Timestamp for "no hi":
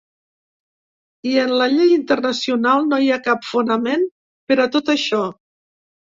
2.93-3.11